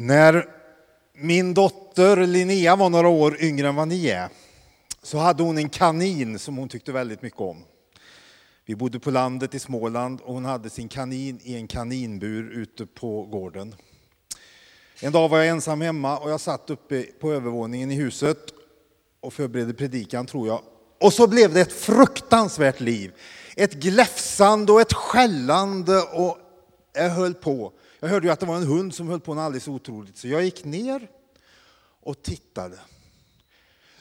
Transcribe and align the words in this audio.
När 0.00 0.48
min 1.12 1.54
dotter 1.54 2.26
Linnea 2.26 2.76
var 2.76 2.90
några 2.90 3.08
år 3.08 3.42
yngre 3.42 3.68
än 3.68 3.76
vad 3.76 3.88
ni 3.88 4.06
är 4.06 4.28
så 5.02 5.18
hade 5.18 5.42
hon 5.42 5.58
en 5.58 5.68
kanin 5.68 6.38
som 6.38 6.56
hon 6.56 6.68
tyckte 6.68 6.92
väldigt 6.92 7.22
mycket 7.22 7.40
om. 7.40 7.64
Vi 8.66 8.76
bodde 8.76 9.00
på 9.00 9.10
landet 9.10 9.54
i 9.54 9.58
Småland 9.58 10.20
och 10.20 10.34
hon 10.34 10.44
hade 10.44 10.70
sin 10.70 10.88
kanin 10.88 11.40
i 11.42 11.54
en 11.54 11.66
kaninbur 11.66 12.50
ute 12.50 12.86
på 12.86 13.22
gården. 13.22 13.74
En 15.00 15.12
dag 15.12 15.28
var 15.28 15.38
jag 15.38 15.48
ensam 15.48 15.80
hemma 15.80 16.18
och 16.18 16.30
jag 16.30 16.40
satt 16.40 16.70
uppe 16.70 17.02
på 17.02 17.32
övervåningen 17.32 17.90
i 17.90 17.94
huset 17.94 18.38
och 19.20 19.32
förberedde 19.32 19.74
predikan 19.74 20.26
tror 20.26 20.46
jag. 20.48 20.60
Och 21.00 21.12
så 21.12 21.26
blev 21.26 21.54
det 21.54 21.60
ett 21.60 21.72
fruktansvärt 21.72 22.80
liv. 22.80 23.12
Ett 23.56 23.72
gläfsande 23.72 24.72
och 24.72 24.80
ett 24.80 24.92
skällande 24.92 26.02
och 26.02 26.38
jag 26.92 27.10
höll 27.10 27.34
på. 27.34 27.72
Jag 28.00 28.08
hörde 28.08 28.26
ju 28.26 28.32
att 28.32 28.40
det 28.40 28.46
var 28.46 28.56
en 28.56 28.66
hund 28.66 28.94
som 28.94 29.08
höll 29.08 29.20
på 29.20 29.34
något 29.34 29.42
alldeles 29.42 29.68
otroligt 29.68 30.16
så 30.16 30.28
jag 30.28 30.44
gick 30.44 30.64
ner 30.64 31.08
och 32.02 32.22
tittade. 32.22 32.78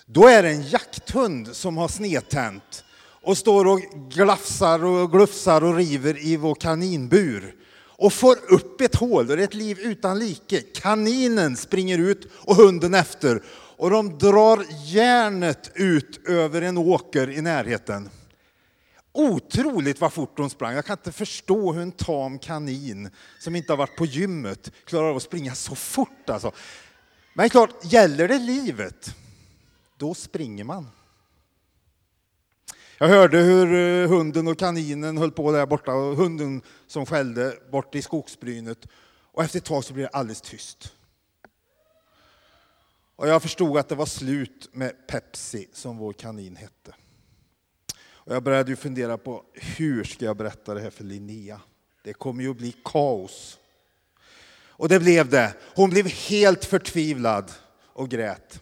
Då 0.05 0.27
är 0.27 0.44
det 0.44 0.49
en 0.49 0.67
jakthund 0.67 1.55
som 1.55 1.77
har 1.77 1.88
snedtänt 1.88 2.84
och 3.22 3.38
står 3.38 3.67
och 3.67 3.81
glafsar 4.09 4.86
och 4.86 5.12
glufsar 5.12 5.63
och 5.63 5.75
river 5.75 6.25
i 6.25 6.38
vår 6.38 6.55
kaninbur 6.55 7.55
och 7.98 8.13
får 8.13 8.36
upp 8.53 8.81
ett 8.81 8.95
hål. 8.95 9.27
Det 9.27 9.34
är 9.34 9.38
ett 9.38 9.53
liv 9.53 9.80
utan 9.80 10.20
like. 10.20 10.61
Kaninen 10.61 11.58
springer 11.58 11.98
ut 11.98 12.31
och 12.34 12.55
hunden 12.55 12.94
efter 12.94 13.44
och 13.77 13.89
de 13.89 14.17
drar 14.17 14.66
järnet 14.86 15.72
ut 15.75 16.27
över 16.27 16.61
en 16.61 16.77
åker 16.77 17.30
i 17.30 17.41
närheten. 17.41 18.09
Otroligt 19.20 20.02
vad 20.02 20.13
fort 20.13 20.38
hon 20.38 20.49
sprang. 20.49 20.76
Jag 20.76 20.85
kan 20.85 20.98
inte 20.98 21.12
förstå 21.12 21.73
hur 21.73 21.81
en 21.81 21.91
tam 21.91 22.39
kanin 22.39 23.09
som 23.39 23.55
inte 23.55 23.71
har 23.71 23.77
varit 23.77 23.95
på 23.98 24.05
gymmet 24.05 24.71
klarar 24.85 25.09
av 25.09 25.16
att 25.16 25.23
springa 25.23 25.55
så 25.55 25.75
fort. 25.75 26.30
Alltså. 26.30 26.52
Men 27.33 27.50
klart, 27.50 27.94
gäller 27.94 28.27
det 28.27 28.39
livet, 28.39 29.16
då 29.97 30.14
springer 30.14 30.64
man. 30.64 30.89
Jag 32.97 33.08
hörde 33.08 33.38
hur 33.38 33.73
eh, 33.73 34.09
hunden 34.09 34.47
och 34.47 34.59
kaninen 34.59 35.17
höll 35.17 35.31
på 35.31 35.52
där 35.52 35.66
borta, 35.66 35.94
och 35.94 36.16
hunden 36.16 36.61
som 36.88 37.05
skällde 37.05 37.58
bort 37.72 37.95
i 37.95 38.02
skogsbrynet. 38.02 38.88
Och 39.31 39.44
efter 39.44 39.59
ett 39.59 39.66
tag 39.66 39.83
så 39.83 39.94
blev 39.94 40.03
det 40.03 40.17
alldeles 40.17 40.42
tyst. 40.42 40.94
Och 43.16 43.27
jag 43.27 43.42
förstod 43.42 43.77
att 43.77 43.89
det 43.89 43.95
var 43.95 44.05
slut 44.05 44.70
med 44.72 45.08
Pepsi, 45.08 45.70
som 45.73 45.97
vår 45.97 46.14
kanin 46.14 46.55
hette. 46.55 46.94
Och 48.28 48.36
jag 48.36 48.44
började 48.44 48.70
ju 48.70 48.75
fundera 48.75 49.17
på 49.17 49.44
hur 49.53 50.03
ska 50.03 50.25
jag 50.25 50.38
berätta 50.38 50.73
det 50.73 50.81
här 50.81 50.89
för 50.89 51.03
Linnea? 51.03 51.61
Det 52.03 52.14
kommer 52.14 52.44
ju 52.44 52.52
att 52.52 52.58
bli 52.58 52.75
kaos. 52.83 53.59
Och 54.67 54.89
det 54.89 55.00
blev 55.00 55.30
det. 55.30 55.53
Hon 55.75 55.89
blev 55.89 56.08
helt 56.08 56.66
förtvivlad 56.66 57.52
och 57.86 58.09
grät. 58.09 58.61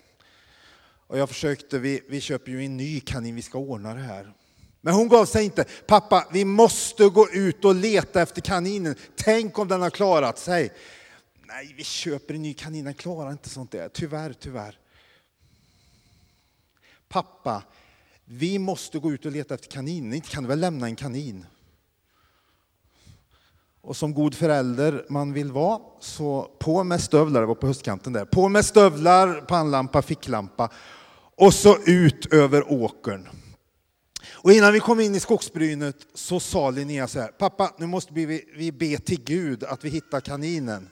Och 1.08 1.17
jag 1.17 1.30
försökte, 1.30 1.80
vi, 1.80 2.02
vi 2.09 2.21
köper 2.21 2.52
ju 2.52 2.66
en 2.66 2.77
ny 2.77 2.99
kanin, 2.99 3.36
vi 3.36 3.41
ska 3.41 3.58
ordna 3.58 3.93
det 3.93 4.02
här. 4.02 4.33
Men 4.81 4.93
hon 4.93 5.08
gav 5.08 5.25
sig 5.25 5.45
inte. 5.45 5.66
Pappa, 5.88 6.27
vi 6.31 6.45
måste 6.45 7.09
gå 7.09 7.30
ut 7.30 7.66
och 7.66 7.75
leta 7.75 8.21
efter 8.21 8.41
kaninen. 8.41 8.95
Tänk 9.16 9.59
om 9.59 9.67
den 9.67 9.81
har 9.81 9.89
klarat 9.89 10.39
sig. 10.39 10.71
Nej, 11.47 11.73
vi 11.77 11.83
köper 11.83 12.33
en 12.33 12.41
ny 12.41 12.53
kanin, 12.53 12.86
den 12.86 12.93
klarar 12.93 13.31
inte 13.31 13.49
sånt 13.49 13.71
där. 13.71 13.89
Tyvärr, 13.89 14.33
tyvärr. 14.33 14.80
Pappa, 17.08 17.63
vi 18.25 18.59
måste 18.59 18.99
gå 18.99 19.11
ut 19.11 19.25
och 19.25 19.31
leta 19.31 19.53
efter 19.53 19.69
kaninen. 19.69 20.13
Inte 20.13 20.29
kan 20.29 20.43
du 20.43 20.49
väl 20.49 20.59
lämna 20.59 20.85
en 20.85 20.95
kanin? 20.95 21.45
Och 23.81 23.97
som 23.97 24.13
god 24.13 24.35
förälder 24.35 25.05
man 25.09 25.33
vill 25.33 25.51
vara, 25.51 25.81
så 25.99 26.51
på 26.59 26.83
med 26.83 27.01
stövlar, 27.01 27.41
det 27.41 27.47
var 27.47 27.55
på 27.55 27.67
höstkanten 27.67 28.13
där, 28.13 28.25
på 28.25 28.49
med 28.49 28.65
stövlar, 28.65 29.41
pannlampa, 29.41 30.01
ficklampa 30.01 30.69
och 31.35 31.53
så 31.53 31.77
ut 31.85 32.33
över 32.33 32.71
åkern. 32.71 33.30
Och 34.27 34.52
innan 34.52 34.73
vi 34.73 34.80
kom 34.80 34.99
in 34.99 35.15
i 35.15 35.19
skogsbrynet 35.19 36.08
så 36.14 36.39
sa 36.39 36.69
Linnea 36.69 37.08
så 37.08 37.19
här, 37.19 37.27
pappa 37.27 37.73
nu 37.77 37.85
måste 37.85 38.14
vi, 38.14 38.45
vi 38.55 38.71
be 38.71 38.97
till 38.97 39.23
Gud 39.23 39.64
att 39.64 39.83
vi 39.83 39.89
hittar 39.89 40.21
kaninen. 40.21 40.89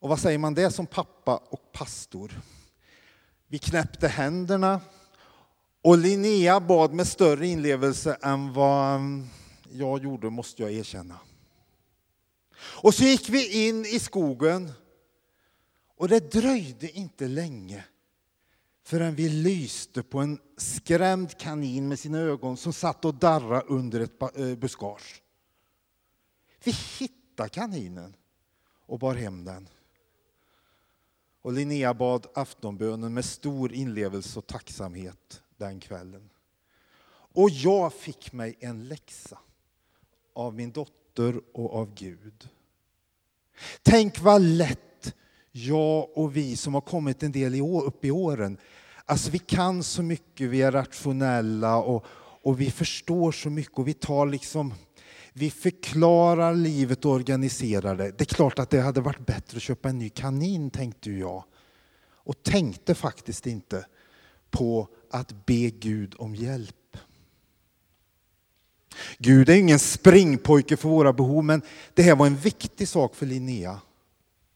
Och 0.00 0.08
vad 0.08 0.20
säger 0.20 0.38
man 0.38 0.54
det 0.54 0.70
som 0.70 0.86
pappa 0.86 1.36
och 1.36 1.72
pastor? 1.72 2.32
Vi 3.48 3.58
knäppte 3.58 4.08
händerna 4.08 4.80
och 5.82 5.98
Linnea 5.98 6.60
bad 6.60 6.92
med 6.92 7.06
större 7.06 7.46
inlevelse 7.46 8.18
än 8.22 8.52
vad 8.52 8.96
mm, 8.96 9.28
jag 9.70 10.02
gjorde, 10.02 10.30
måste 10.30 10.62
jag 10.62 10.72
erkänna. 10.72 11.18
Och 12.58 12.94
så 12.94 13.04
gick 13.04 13.28
vi 13.28 13.68
in 13.68 13.84
i 13.84 13.98
skogen 13.98 14.72
och 15.96 16.08
det 16.08 16.32
dröjde 16.32 16.90
inte 16.90 17.28
länge 17.28 17.84
förrän 18.84 19.14
vi 19.14 19.28
lyste 19.28 20.02
på 20.02 20.20
en 20.20 20.38
skrämd 20.56 21.38
kanin 21.38 21.88
med 21.88 21.98
sina 21.98 22.18
ögon 22.18 22.56
som 22.56 22.72
satt 22.72 23.04
och 23.04 23.14
darrade 23.14 23.60
under 23.66 24.00
ett 24.00 24.22
eh, 24.22 24.54
buskage. 24.54 25.22
Vi 26.64 26.72
hittade 26.98 27.48
kaninen 27.48 28.16
och 28.86 28.98
bar 28.98 29.14
hem 29.14 29.44
den. 29.44 29.68
Och 31.46 31.52
Linnea 31.52 31.94
bad 31.94 32.26
aftonbönen 32.34 33.14
med 33.14 33.24
stor 33.24 33.72
inlevelse 33.72 34.38
och 34.38 34.46
tacksamhet 34.46 35.42
den 35.56 35.80
kvällen. 35.80 36.30
Och 37.08 37.50
jag 37.50 37.92
fick 37.92 38.32
mig 38.32 38.56
en 38.60 38.88
läxa 38.88 39.38
av 40.34 40.54
min 40.54 40.72
dotter 40.72 41.40
och 41.54 41.74
av 41.74 41.94
Gud. 41.94 42.48
Tänk 43.82 44.20
vad 44.20 44.42
lätt 44.42 45.14
jag 45.52 46.18
och 46.18 46.36
vi 46.36 46.56
som 46.56 46.74
har 46.74 46.80
kommit 46.80 47.22
en 47.22 47.32
del 47.32 47.60
upp 47.60 48.04
i 48.04 48.10
åren, 48.10 48.58
alltså 49.04 49.30
vi 49.30 49.38
kan 49.38 49.82
så 49.82 50.02
mycket, 50.02 50.50
vi 50.50 50.62
är 50.62 50.72
rationella 50.72 51.76
och, 51.76 52.06
och 52.42 52.60
vi 52.60 52.70
förstår 52.70 53.32
så 53.32 53.50
mycket 53.50 53.78
och 53.78 53.88
vi 53.88 53.94
tar 53.94 54.26
liksom 54.26 54.74
vi 55.38 55.50
förklarar 55.50 56.54
livet 56.54 57.04
och 57.04 57.12
organiserar 57.12 57.96
det. 57.96 58.18
Det 58.18 58.22
är 58.24 58.34
klart 58.34 58.58
att 58.58 58.70
det 58.70 58.80
hade 58.80 59.00
varit 59.00 59.26
bättre 59.26 59.56
att 59.56 59.62
köpa 59.62 59.88
en 59.88 59.98
ny 59.98 60.08
kanin, 60.08 60.70
tänkte 60.70 61.10
jag. 61.10 61.44
Och 62.08 62.42
tänkte 62.42 62.94
faktiskt 62.94 63.46
inte 63.46 63.86
på 64.50 64.88
att 65.10 65.46
be 65.46 65.70
Gud 65.70 66.14
om 66.18 66.34
hjälp. 66.34 66.96
Gud 69.18 69.48
är 69.48 69.54
ingen 69.54 69.78
springpojke 69.78 70.76
för 70.76 70.88
våra 70.88 71.12
behov, 71.12 71.44
men 71.44 71.62
det 71.94 72.02
här 72.02 72.16
var 72.16 72.26
en 72.26 72.36
viktig 72.36 72.88
sak 72.88 73.14
för 73.14 73.26
Linnea. 73.26 73.80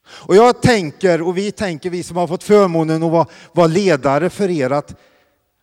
Och 0.07 0.35
jag 0.35 0.61
tänker, 0.61 1.21
och 1.21 1.37
vi 1.37 1.51
tänker, 1.51 1.89
vi 1.89 2.03
som 2.03 2.17
har 2.17 2.27
fått 2.27 2.43
förmånen 2.43 3.03
att 3.03 3.11
vara, 3.11 3.27
vara 3.51 3.67
ledare 3.67 4.29
för 4.29 4.49
er, 4.49 4.69
att 4.69 4.99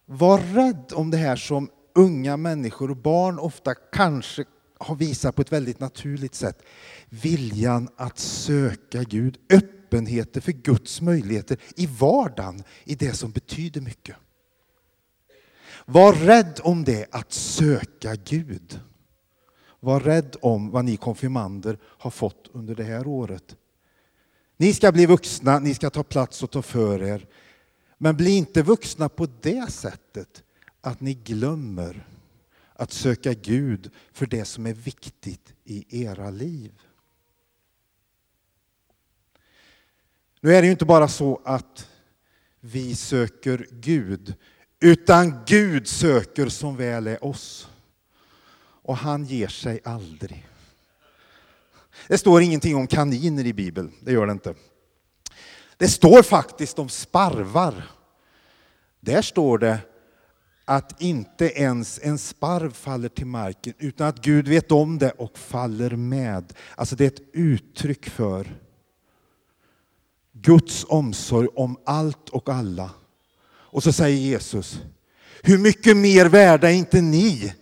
var 0.07 0.39
rädd 0.39 0.93
om 0.95 1.11
det 1.11 1.17
här 1.19 1.37
som 1.37 1.71
unga 1.95 2.37
människor 2.37 2.91
och 2.91 2.97
barn 2.97 3.39
ofta 3.39 3.75
kanske 3.75 4.45
har 4.79 4.95
visat 4.95 5.37
på 5.37 5.43
ett 5.43 5.53
väldigt 5.53 5.81
naturligt 5.81 6.35
sätt. 6.35 6.63
Viljan 7.09 7.89
att 7.97 8.19
söka 8.19 9.03
Gud, 9.03 9.39
öppenheten 9.51 10.43
för 10.43 10.53
Guds 10.53 11.01
möjligheter 11.01 11.59
i 11.77 11.87
vardagen, 11.87 12.63
i 12.85 12.95
det 12.95 13.13
som 13.13 13.31
betyder 13.31 13.81
mycket. 13.81 14.17
Var 15.85 16.13
rädd 16.13 16.61
om 16.63 16.85
det, 16.85 17.07
att 17.11 17.33
söka 17.33 18.15
Gud. 18.15 18.81
Var 19.81 20.01
rädd 20.01 20.37
om 20.43 20.71
vad 20.71 20.85
ni 20.85 20.97
konfirmander 20.97 21.79
har 21.83 22.11
fått 22.11 22.51
under 22.53 22.75
det 22.75 22.85
här 22.85 23.07
året. 23.07 23.57
Ni 24.57 24.73
ska 24.73 24.93
bli 24.93 25.07
vuxna, 25.07 25.59
ni 25.59 25.75
ska 25.75 25.91
ta 25.91 26.03
plats 26.03 26.43
och 26.43 26.51
ta 26.51 26.63
för 26.63 27.03
er. 27.03 27.27
Men 27.99 28.17
bli 28.17 28.31
inte 28.31 28.63
vuxna 28.63 29.09
på 29.09 29.29
det 29.41 29.73
sättet 29.73 30.43
att 30.81 31.01
ni 31.01 31.15
glömmer 31.15 32.07
att 32.79 32.93
söka 32.93 33.33
Gud 33.33 33.91
för 34.13 34.27
det 34.27 34.45
som 34.45 34.67
är 34.67 34.73
viktigt 34.73 35.55
i 35.65 36.05
era 36.05 36.31
liv. 36.31 36.73
Nu 40.41 40.55
är 40.55 40.63
det 40.63 40.67
ju 40.67 40.73
inte 40.73 40.85
bara 40.85 41.09
så 41.09 41.41
att 41.45 41.89
vi 42.61 42.95
söker 42.95 43.67
Gud, 43.71 44.35
utan 44.81 45.45
Gud 45.47 45.89
söker 45.89 46.49
som 46.49 46.77
väl 46.77 47.07
är 47.07 47.25
oss. 47.25 47.69
Och 48.61 48.97
han 48.97 49.25
ger 49.25 49.49
sig 49.49 49.81
aldrig. 49.85 50.49
Det 52.09 52.19
står 52.19 52.43
ingenting 52.43 52.77
om 52.77 52.87
kaniner 52.87 53.47
i 53.47 53.53
Bibeln, 53.53 53.93
det 54.01 54.13
gör 54.13 54.27
det 54.27 54.33
inte. 54.33 54.55
Det 55.77 55.89
står 55.89 56.23
faktiskt 56.23 56.79
om 56.79 56.89
sparvar. 56.89 57.91
Där 59.01 59.23
står 59.23 59.59
det 59.59 59.79
att 60.69 61.03
inte 61.03 61.45
ens 61.61 62.01
en 62.03 62.19
sparv 62.19 62.73
faller 62.73 63.09
till 63.09 63.27
marken 63.27 63.75
utan 63.79 64.07
att 64.07 64.23
Gud 64.23 64.49
vet 64.49 64.73
om 64.73 64.99
det 64.99 65.11
och 65.11 65.39
faller 65.39 65.91
med. 65.91 66.53
Alltså 66.75 66.97
det 66.97 67.05
är 67.05 67.09
ett 67.09 67.29
uttryck 67.33 68.09
för 68.09 68.59
Guds 70.33 70.87
omsorg 70.89 71.49
om 71.55 71.77
allt 71.85 72.29
och 72.29 72.49
alla. 72.49 72.91
Och 73.49 73.83
så 73.83 73.93
säger 73.93 74.17
Jesus, 74.19 74.81
hur 75.43 75.59
mycket 75.59 75.97
mer 75.97 76.27
värda 76.27 76.71
är 76.71 76.75
inte 76.75 77.01
ni, 77.01 77.55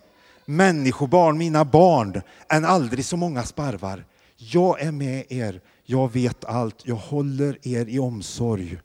människobarn, 0.45 1.37
mina 1.37 1.65
barn, 1.65 2.21
än 2.49 2.65
aldrig 2.65 3.05
så 3.05 3.17
många 3.17 3.43
sparvar? 3.43 4.05
Jag 4.37 4.81
är 4.81 4.91
med 4.91 5.25
er, 5.29 5.61
jag 5.83 6.13
vet 6.13 6.45
allt, 6.45 6.81
jag 6.83 6.95
håller 6.95 7.67
er 7.67 7.85
i 7.85 7.99
omsorg. 7.99 8.79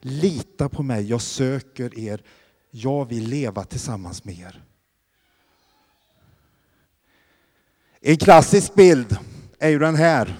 Lita 0.00 0.68
på 0.68 0.82
mig, 0.82 1.06
jag 1.06 1.22
söker 1.22 1.98
er, 1.98 2.22
jag 2.76 3.04
vill 3.04 3.28
leva 3.28 3.64
tillsammans 3.64 4.24
med 4.24 4.38
er. 4.38 4.62
En 8.00 8.16
klassisk 8.16 8.74
bild 8.74 9.16
är 9.58 9.68
ju 9.68 9.78
den 9.78 9.94
här. 9.94 10.38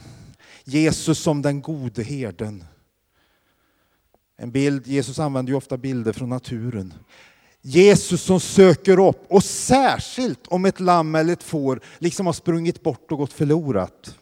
Jesus 0.65 1.19
som 1.19 1.43
den 1.43 1.61
gode 1.61 2.03
herden. 2.03 2.65
En 4.37 4.51
bild, 4.51 4.87
Jesus 4.87 5.19
använder 5.19 5.53
ju 5.53 5.57
ofta 5.57 5.77
bilder 5.77 6.13
från 6.13 6.29
naturen. 6.29 6.95
Jesus 7.63 8.23
som 8.23 8.41
söker 8.41 9.09
upp, 9.09 9.25
och 9.29 9.45
särskilt 9.45 10.47
om 10.47 10.65
ett 10.65 10.81
lamm 10.81 11.15
eller 11.15 11.33
ett 11.33 11.43
får 11.43 11.81
liksom 11.99 12.27
har 12.27 12.33
sprungit 12.33 12.83
bort 12.83 13.13
och 13.13 13.19
gått 13.19 13.33
förlorat. 13.33 14.19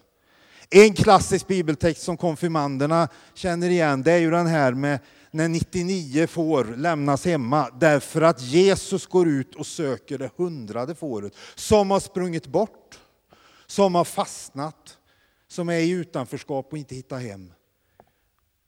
En 0.71 0.95
klassisk 0.95 1.47
bibeltext 1.47 2.03
som 2.03 2.17
konfirmanderna 2.17 3.09
känner 3.35 3.71
igen, 3.71 4.03
det 4.03 4.13
är 4.13 4.19
ju 4.19 4.31
den 4.31 4.47
här 4.47 4.73
med 4.73 4.99
när 5.33 5.49
99 5.49 6.27
får 6.27 6.65
lämnas 6.65 7.25
hemma 7.25 7.71
därför 7.81 8.23
att 8.23 8.41
Jesus 8.43 9.07
går 9.07 9.29
ut 9.29 9.55
och 9.55 9.67
söker 9.67 10.19
det 10.19 10.31
hundrade 10.37 10.95
fåret 10.95 11.33
som 11.55 11.91
har 11.91 12.01
sprungit 12.01 12.47
bort, 12.47 13.01
som 13.67 13.95
har 13.95 14.05
fastnat, 14.05 14.99
som 15.49 15.69
är 15.69 15.79
i 15.79 15.91
utanförskap 15.91 16.73
och 16.73 16.79
inte 16.79 16.95
hittar 16.95 17.19
hem. 17.19 17.53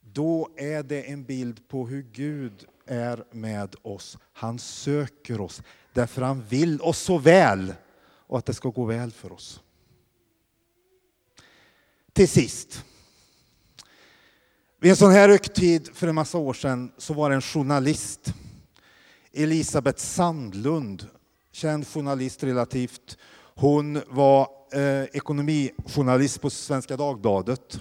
Då 0.00 0.49
är 0.56 0.82
det 0.82 1.02
en 1.02 1.25
bild 1.25 1.69
på 1.69 1.87
hur 1.87 2.02
Gud 2.02 2.64
är 2.87 3.25
med 3.31 3.76
oss. 3.82 4.19
Han 4.32 4.58
söker 4.58 5.40
oss 5.40 5.62
därför 5.94 6.22
han 6.22 6.43
vill 6.43 6.81
oss 6.81 6.99
så 6.99 7.19
väl 7.19 7.75
och 8.26 8.38
att 8.38 8.46
det 8.46 8.55
ska 8.55 8.69
gå 8.69 8.84
väl 8.84 9.11
för 9.11 9.32
oss. 9.32 9.61
Till 12.12 12.28
sist. 12.28 12.84
Vid 14.85 14.91
en 14.91 14.97
sån 14.97 15.11
här 15.11 15.29
högtid 15.29 15.91
för 15.95 16.09
en 16.09 16.15
massa 16.15 16.39
år 16.39 16.55
sedan 16.55 16.93
så 16.99 17.15
var 17.15 17.31
det 17.31 17.35
en 17.35 17.43
journalist, 17.43 18.35
Elisabeth 19.33 19.99
Sandlund, 19.99 21.07
känd 21.53 21.87
journalist 21.87 22.43
relativt. 22.43 23.19
Hon 23.55 24.03
var 24.09 24.49
eh, 24.73 25.03
ekonomijournalist 25.03 26.41
på 26.41 26.51
Svenska 26.51 26.97
Dagbladet. 26.97 27.81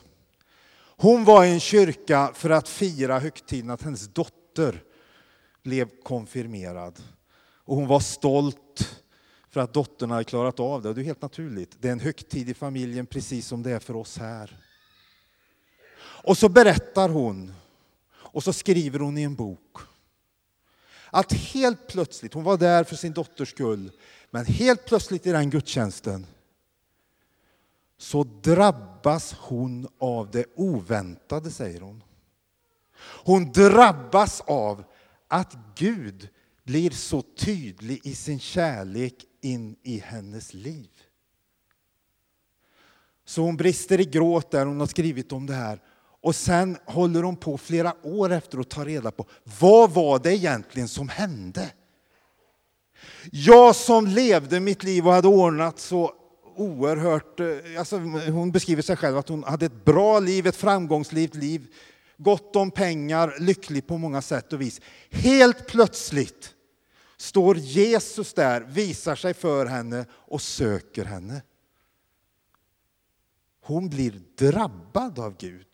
Hon 0.98 1.24
var 1.24 1.46
i 1.46 1.52
en 1.52 1.60
kyrka 1.60 2.32
för 2.34 2.50
att 2.50 2.70
fira 2.70 3.20
högtiden 3.20 3.70
att 3.70 3.82
hennes 3.82 4.08
dotter 4.08 4.84
blev 5.64 5.90
konfirmerad. 6.04 7.00
Och 7.66 7.76
hon 7.76 7.88
var 7.88 8.00
stolt 8.00 9.02
för 9.50 9.62
att 9.62 9.74
dottern 9.74 10.12
hade 10.12 10.24
klarat 10.24 10.60
av 10.60 10.82
det. 10.82 10.94
Det 10.94 11.02
är 11.02 11.06
helt 11.06 11.22
naturligt. 11.22 11.78
Det 11.80 11.88
är 11.88 11.92
en 11.92 12.00
högtid 12.00 12.50
i 12.50 12.54
familjen 12.54 13.06
precis 13.06 13.48
som 13.48 13.64
det 13.64 13.72
är 13.72 13.80
för 13.80 13.96
oss 13.96 14.18
här. 14.18 14.60
Och 16.24 16.38
så 16.38 16.50
berättar 16.50 17.10
hon, 17.10 17.54
och 18.14 18.44
så 18.44 18.54
skriver 18.54 19.00
hon 19.00 19.18
i 19.18 19.24
en 19.24 19.36
bok, 19.36 19.78
att 21.12 21.34
helt 21.34 21.88
plötsligt, 21.88 22.34
hon 22.34 22.44
var 22.44 22.58
där 22.58 22.84
för 22.84 22.96
sin 22.96 23.14
dotters 23.14 23.50
skull, 23.50 23.92
men 24.32 24.46
helt 24.46 24.86
plötsligt 24.86 25.28
i 25.28 25.32
den 25.32 25.50
gudstjänsten 25.50 26.28
så 27.98 28.24
drabbas 28.24 29.34
hon 29.34 29.88
av 29.98 30.32
det 30.32 30.46
oväntade, 30.56 31.52
säger 31.52 31.82
hon. 31.82 32.04
Hon 33.26 33.52
drabbas 33.52 34.42
av 34.42 34.84
att 35.28 35.58
Gud 35.76 36.30
blir 36.64 36.90
så 36.90 37.22
tydlig 37.22 38.00
i 38.04 38.16
sin 38.16 38.40
kärlek 38.40 39.26
in 39.42 39.76
i 39.84 39.98
hennes 39.98 40.54
liv. 40.54 40.90
Så 43.26 43.42
hon 43.42 43.58
brister 43.58 44.02
i 44.02 44.06
gråt 44.06 44.52
där, 44.52 44.66
hon 44.66 44.80
har 44.80 44.88
skrivit 44.88 45.32
om 45.32 45.46
det 45.46 45.54
här. 45.54 45.80
Och 46.24 46.36
sen 46.36 46.78
håller 46.86 47.24
hon 47.24 47.36
på 47.36 47.58
flera 47.58 47.96
år 48.04 48.32
efter 48.32 48.60
att 48.60 48.70
ta 48.70 48.86
reda 48.86 49.12
på 49.12 49.26
vad 49.60 49.92
var 49.92 50.20
det 50.20 50.36
egentligen 50.36 50.88
som 50.88 51.10
hände. 51.10 51.72
Jag 53.32 53.76
som 53.76 54.08
levde 54.08 54.60
mitt 54.60 54.84
liv 54.84 55.08
och 55.08 55.14
hade 55.14 55.28
ordnat 55.28 55.80
så 55.80 56.14
oerhört... 56.56 57.40
Eh, 57.40 57.80
alltså 57.80 57.98
hon 58.32 58.52
beskriver 58.52 58.82
sig 58.82 58.96
själv 58.96 59.18
att 59.18 59.30
hon 59.30 59.44
hade 59.44 59.66
ett 59.66 59.86
bra 59.86 60.20
liv, 60.20 60.48
ett 60.48 60.56
framgångsrikt 60.56 61.36
liv. 61.36 61.68
Gott 62.18 62.56
om 62.56 62.72
pengar, 62.72 63.36
lycklig 63.40 63.88
på 63.88 63.98
många 63.98 64.22
sätt 64.22 64.54
och 64.54 64.62
vis. 64.62 64.82
Helt 65.10 65.68
plötsligt 65.68 66.54
står 67.18 67.58
Jesus 67.58 68.34
där, 68.34 68.62
visar 68.62 69.16
sig 69.16 69.34
för 69.34 69.66
henne 69.66 70.06
och 70.12 70.42
söker 70.42 71.06
henne. 71.06 71.42
Hon 73.62 73.90
blir 73.90 74.22
drabbad 74.38 75.20
av 75.20 75.38
Gud. 75.38 75.68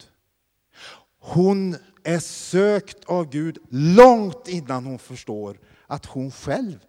Hon 1.20 1.76
är 2.04 2.20
sökt 2.20 3.06
av 3.06 3.30
Gud 3.30 3.58
långt 3.70 4.48
innan 4.48 4.86
hon 4.86 5.00
förstår 5.00 5.60
att 5.88 6.06
hon 6.06 6.32
själv 6.32 6.86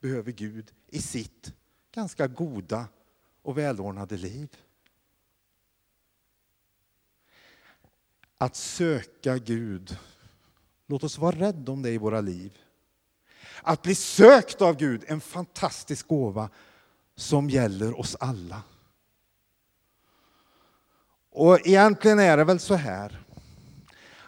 behöver 0.00 0.32
Gud 0.32 0.72
i 0.88 1.02
sitt 1.02 1.52
ganska 1.94 2.26
goda 2.26 2.88
och 3.42 3.58
välordnade 3.58 4.16
liv. 4.16 4.56
Att 8.38 8.56
söka 8.56 9.38
Gud. 9.38 9.98
Låt 10.86 11.04
oss 11.04 11.18
vara 11.18 11.36
rädda 11.36 11.72
om 11.72 11.82
det 11.82 11.90
i 11.90 11.98
våra 11.98 12.20
liv. 12.20 12.58
Att 13.62 13.82
bli 13.82 13.94
sökt 13.94 14.62
av 14.62 14.76
Gud, 14.76 15.04
en 15.06 15.20
fantastisk 15.20 16.08
gåva 16.08 16.50
som 17.14 17.50
gäller 17.50 18.00
oss 18.00 18.16
alla. 18.20 18.62
Och 21.30 21.66
egentligen 21.66 22.18
är 22.18 22.36
det 22.36 22.44
väl 22.44 22.60
så 22.60 22.74
här 22.74 23.24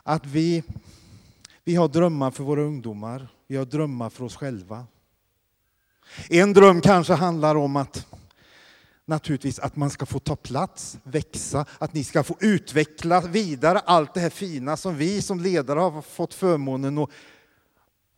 att 0.05 0.27
vi, 0.27 0.63
vi 1.65 1.75
har 1.75 1.89
drömmar 1.89 2.31
för 2.31 2.45
våra 2.45 2.63
ungdomar, 2.63 3.29
vi 3.47 3.57
har 3.57 3.65
drömmar 3.65 4.11
för 4.11 4.25
oss 4.25 4.37
själva. 4.37 4.87
En 6.31 6.53
dröm 6.53 6.81
kanske 6.81 7.13
handlar 7.13 7.55
om 7.55 7.77
att 7.77 8.07
naturligtvis 9.05 9.59
att 9.59 9.77
man 9.77 9.91
ska 9.91 10.07
få 10.07 10.19
ta 10.19 10.37
plats, 10.37 10.99
växa, 11.03 11.67
att 11.79 11.95
ni 11.95 12.05
ska 12.05 12.23
få 12.23 12.37
utveckla 12.41 13.21
vidare 13.21 13.79
allt 13.79 14.15
det 14.15 14.21
här 14.21 14.31
fina 14.31 14.77
som 14.77 14.97
vi 14.97 15.23
som 15.23 15.41
ledare 15.41 15.81
har 15.81 16.03
fått 16.03 16.35
förmånen 16.35 16.99
att 16.99 17.11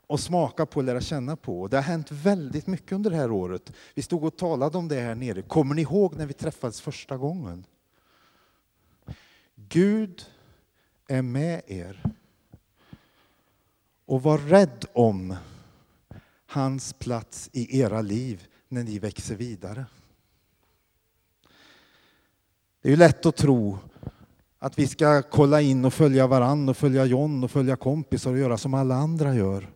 och 0.07 0.21
smaka 0.21 0.67
på 0.67 0.81
och 0.81 0.85
lära 0.85 1.01
känna 1.01 1.37
på. 1.37 1.69
Det 1.69 1.77
har 1.77 1.83
hänt 1.83 2.11
väldigt 2.11 2.67
mycket 2.67 2.93
under 2.93 3.11
det 3.11 3.17
här 3.17 3.31
året. 3.31 3.73
Vi 3.95 4.03
stod 4.03 4.25
och 4.25 4.37
talade 4.37 4.79
om 4.79 4.89
det 4.89 5.01
här 5.01 5.15
nere. 5.15 5.43
Kommer 5.43 5.75
ni 5.75 5.83
ihåg 5.83 6.17
när 6.17 6.27
vi 6.27 6.33
träffades 6.33 6.81
första 6.81 7.17
gången? 7.17 7.65
Gud 9.55 10.25
är 11.07 11.23
med 11.23 11.63
er. 11.67 12.03
Och 14.07 14.23
var 14.23 14.39
rädd 14.39 14.85
om 14.93 15.37
hans 16.47 16.93
plats 16.93 17.51
i 17.53 17.81
era 17.81 18.01
liv 18.01 18.47
när 18.69 18.85
ni 18.85 18.99
växer 18.99 19.37
vidare. 19.37 19.87
Det 22.83 22.89
är 22.89 22.91
ju 22.91 22.97
lätt 22.97 23.27
att 23.27 23.37
tro 23.37 23.79
att 24.59 24.79
vi 24.79 24.87
ska 24.87 25.23
kolla 25.23 25.61
in 25.61 25.85
och 25.85 25.95
följa 25.95 26.27
varann 26.27 26.69
och 26.69 26.77
följa 26.77 27.05
John 27.05 27.45
och 27.45 27.51
följa 27.51 27.77
kompisar 27.77 28.31
och 28.31 28.39
göra 28.39 28.59
som 28.59 28.75
alla 28.75 28.95
andra 28.95 29.35
gör. 29.35 29.71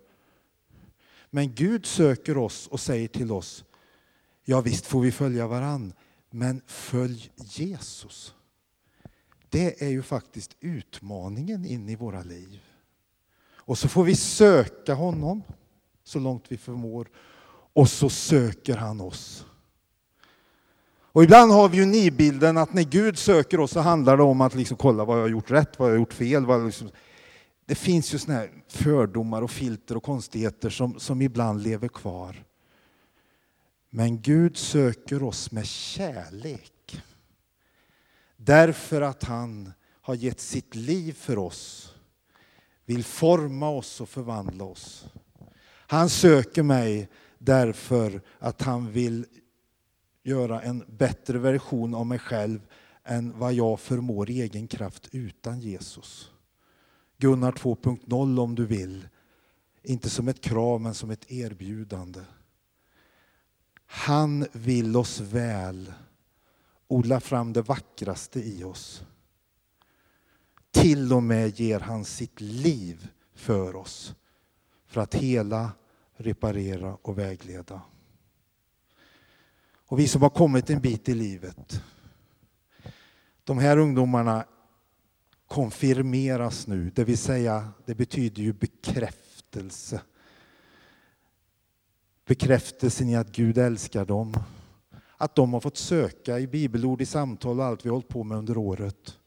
Men 1.30 1.54
Gud 1.54 1.86
söker 1.86 2.36
oss 2.36 2.66
och 2.66 2.80
säger 2.80 3.08
till 3.08 3.32
oss, 3.32 3.64
ja 4.44 4.60
visst 4.60 4.86
får 4.86 5.00
vi 5.00 5.12
följa 5.12 5.46
varann, 5.46 5.92
men 6.30 6.62
följ 6.66 7.30
Jesus. 7.36 8.34
Det 9.50 9.82
är 9.82 9.88
ju 9.88 10.02
faktiskt 10.02 10.56
utmaningen 10.60 11.64
in 11.64 11.88
i 11.88 11.96
våra 11.96 12.22
liv. 12.22 12.60
Och 13.54 13.78
så 13.78 13.88
får 13.88 14.04
vi 14.04 14.16
söka 14.16 14.94
honom 14.94 15.42
så 16.04 16.18
långt 16.18 16.44
vi 16.48 16.56
förmår 16.56 17.08
och 17.72 17.88
så 17.88 18.10
söker 18.10 18.76
han 18.76 19.00
oss. 19.00 19.46
Och 21.12 21.24
ibland 21.24 21.52
har 21.52 21.68
vi 21.68 21.76
ju 21.76 21.86
nidbilden 21.86 22.56
att 22.56 22.74
när 22.74 22.82
Gud 22.82 23.18
söker 23.18 23.60
oss 23.60 23.70
så 23.70 23.80
handlar 23.80 24.16
det 24.16 24.22
om 24.22 24.40
att 24.40 24.54
liksom 24.54 24.76
kolla 24.76 25.04
vad 25.04 25.16
jag 25.16 25.22
har 25.22 25.28
gjort 25.28 25.50
rätt, 25.50 25.78
vad 25.78 25.88
jag 25.88 25.94
har 25.94 25.98
gjort 25.98 26.12
fel. 26.12 26.46
Vad 26.46 26.66
liksom... 26.66 26.90
Det 27.66 27.74
finns 27.74 28.14
ju 28.14 28.18
såna 28.18 28.38
här 28.38 28.50
fördomar 28.68 29.42
och 29.42 29.50
filter 29.50 29.96
och 29.96 30.02
konstigheter 30.02 30.70
som, 30.70 31.00
som 31.00 31.22
ibland 31.22 31.62
lever 31.62 31.88
kvar. 31.88 32.44
Men 33.90 34.20
Gud 34.20 34.56
söker 34.56 35.22
oss 35.22 35.52
med 35.52 35.66
kärlek. 35.66 36.72
Därför 38.42 39.02
att 39.02 39.24
han 39.24 39.72
har 40.00 40.14
gett 40.14 40.40
sitt 40.40 40.74
liv 40.74 41.12
för 41.12 41.38
oss. 41.38 41.94
Vill 42.84 43.04
forma 43.04 43.68
oss 43.68 44.00
och 44.00 44.08
förvandla 44.08 44.64
oss. 44.64 45.06
Han 45.66 46.08
söker 46.08 46.62
mig 46.62 47.08
därför 47.38 48.22
att 48.38 48.62
han 48.62 48.92
vill 48.92 49.26
göra 50.22 50.62
en 50.62 50.84
bättre 50.88 51.38
version 51.38 51.94
av 51.94 52.06
mig 52.06 52.18
själv 52.18 52.60
än 53.04 53.38
vad 53.38 53.52
jag 53.52 53.80
förmår 53.80 54.30
i 54.30 54.40
egen 54.40 54.68
kraft 54.68 55.08
utan 55.12 55.60
Jesus. 55.60 56.30
Gunnar 57.18 57.52
2.0 57.52 58.40
om 58.40 58.54
du 58.54 58.66
vill. 58.66 59.08
Inte 59.82 60.10
som 60.10 60.28
ett 60.28 60.40
krav 60.40 60.80
men 60.80 60.94
som 60.94 61.10
ett 61.10 61.32
erbjudande. 61.32 62.20
Han 63.86 64.46
vill 64.52 64.96
oss 64.96 65.20
väl 65.20 65.92
odlar 66.90 67.20
fram 67.20 67.52
det 67.52 67.62
vackraste 67.62 68.40
i 68.40 68.64
oss. 68.64 69.04
Till 70.70 71.12
och 71.12 71.22
med 71.22 71.60
ger 71.60 71.80
han 71.80 72.04
sitt 72.04 72.40
liv 72.40 73.08
för 73.34 73.76
oss 73.76 74.14
för 74.86 75.00
att 75.00 75.14
hela, 75.14 75.72
reparera 76.16 76.94
och 77.02 77.18
vägleda. 77.18 77.82
Och 79.86 79.98
vi 79.98 80.08
som 80.08 80.22
har 80.22 80.30
kommit 80.30 80.70
en 80.70 80.80
bit 80.80 81.08
i 81.08 81.14
livet, 81.14 81.82
de 83.44 83.58
här 83.58 83.76
ungdomarna 83.76 84.44
konfirmeras 85.46 86.66
nu, 86.66 86.90
det 86.94 87.04
vill 87.04 87.18
säga 87.18 87.72
det 87.86 87.94
betyder 87.94 88.42
ju 88.42 88.52
bekräftelse. 88.52 90.00
Bekräftelsen 92.26 93.08
i 93.08 93.16
att 93.16 93.32
Gud 93.32 93.58
älskar 93.58 94.04
dem. 94.04 94.36
Att 95.20 95.34
de 95.34 95.52
har 95.52 95.60
fått 95.60 95.76
söka 95.76 96.38
i 96.38 96.46
bibelord, 96.46 97.02
i 97.02 97.06
samtal 97.06 97.60
och 97.60 97.66
allt 97.66 97.84
vi 97.84 97.88
har 97.88 97.94
hållit 97.94 98.08
på 98.08 98.24
med 98.24 98.38
under 98.38 98.56
året. 98.56 99.18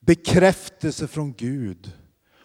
Bekräftelse 0.00 1.08
från 1.08 1.32
Gud 1.32 1.92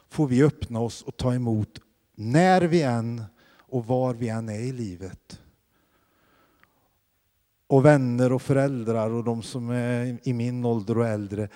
får 0.09 0.27
vi 0.27 0.43
öppna 0.43 0.79
oss 0.79 1.01
och 1.01 1.17
ta 1.17 1.33
emot 1.33 1.79
när 2.15 2.61
vi 2.61 2.81
än 2.81 3.23
och 3.57 3.85
var 3.85 4.13
vi 4.13 4.29
än 4.29 4.49
är 4.49 4.59
i 4.59 4.71
livet. 4.71 5.41
Och 7.67 7.85
vänner 7.85 8.31
och 8.31 8.41
föräldrar 8.41 9.09
och 9.09 9.23
de 9.23 9.41
som 9.41 9.69
är 9.69 10.19
i 10.23 10.33
min 10.33 10.65
ålder 10.65 10.97
och 10.97 11.07
äldre. 11.07 11.49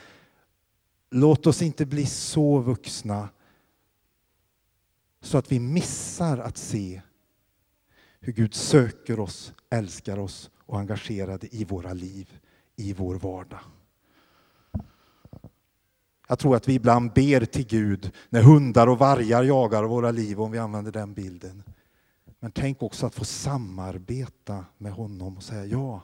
Låt 1.09 1.47
oss 1.47 1.61
inte 1.61 1.85
bli 1.85 2.05
så 2.05 2.59
vuxna 2.59 3.29
så 5.21 5.37
att 5.37 5.51
vi 5.51 5.59
missar 5.59 6.37
att 6.37 6.57
se 6.57 7.01
hur 8.19 8.33
Gud 8.33 8.53
söker 8.53 9.19
oss, 9.19 9.53
älskar 9.69 10.19
oss 10.19 10.49
och 10.65 10.79
engagerade 10.79 11.55
i 11.55 11.65
våra 11.65 11.93
liv, 11.93 12.39
i 12.75 12.93
vår 12.93 13.15
vardag. 13.15 13.59
Jag 16.27 16.39
tror 16.39 16.55
att 16.55 16.67
vi 16.67 16.73
ibland 16.73 17.13
ber 17.13 17.45
till 17.45 17.67
Gud 17.67 18.11
när 18.29 18.41
hundar 18.41 18.87
och 18.87 18.99
vargar 18.99 19.43
jagar 19.43 19.83
våra 19.83 20.11
liv, 20.11 20.41
om 20.41 20.51
vi 20.51 20.57
använder 20.57 20.91
den 20.91 21.13
bilden. 21.13 21.63
Men 22.39 22.51
tänk 22.51 22.83
också 22.83 23.05
att 23.05 23.15
få 23.15 23.25
samarbeta 23.25 24.65
med 24.77 24.91
honom 24.91 25.37
och 25.37 25.43
säga 25.43 25.65
ja, 25.65 26.01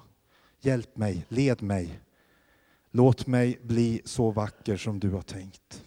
hjälp 0.61 0.97
mig, 0.97 1.25
led 1.29 1.61
mig. 1.61 1.99
Låt 2.91 3.27
mig 3.27 3.59
bli 3.61 4.01
så 4.05 4.31
vacker 4.31 4.77
som 4.77 4.99
du 4.99 5.09
har 5.09 5.21
tänkt. 5.21 5.83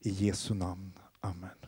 I 0.00 0.10
Jesu 0.10 0.54
namn. 0.54 0.92
Amen. 1.20 1.67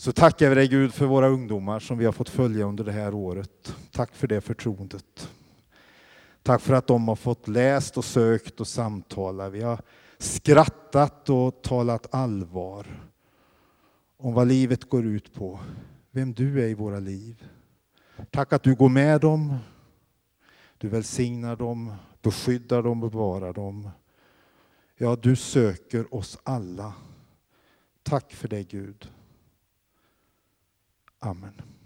Så 0.00 0.12
tackar 0.12 0.48
vi 0.48 0.54
dig 0.54 0.68
Gud 0.68 0.94
för 0.94 1.06
våra 1.06 1.28
ungdomar 1.28 1.80
som 1.80 1.98
vi 1.98 2.04
har 2.04 2.12
fått 2.12 2.28
följa 2.28 2.64
under 2.64 2.84
det 2.84 2.92
här 2.92 3.14
året. 3.14 3.76
Tack 3.90 4.14
för 4.14 4.26
det 4.28 4.40
förtroendet. 4.40 5.30
Tack 6.42 6.60
för 6.60 6.74
att 6.74 6.86
de 6.86 7.08
har 7.08 7.16
fått 7.16 7.48
läst 7.48 7.98
och 7.98 8.04
sökt 8.04 8.60
och 8.60 8.66
samtala. 8.66 9.48
Vi 9.48 9.62
har 9.62 9.80
skrattat 10.18 11.30
och 11.30 11.62
talat 11.62 12.14
allvar 12.14 13.10
om 14.16 14.34
vad 14.34 14.48
livet 14.48 14.88
går 14.88 15.06
ut 15.06 15.34
på, 15.34 15.60
vem 16.10 16.32
du 16.32 16.62
är 16.64 16.68
i 16.68 16.74
våra 16.74 16.98
liv. 16.98 17.44
Tack 18.30 18.52
att 18.52 18.62
du 18.62 18.74
går 18.74 18.88
med 18.88 19.20
dem, 19.20 19.56
du 20.78 20.88
välsignar 20.88 21.56
dem, 21.56 21.94
beskyddar 22.22 22.82
dem, 22.82 23.00
bevarar 23.00 23.52
dem. 23.52 23.88
Ja, 24.96 25.16
du 25.22 25.36
söker 25.36 26.14
oss 26.14 26.38
alla. 26.42 26.92
Tack 28.02 28.32
för 28.32 28.48
det 28.48 28.62
Gud. 28.62 29.10
Amen. 31.22 31.79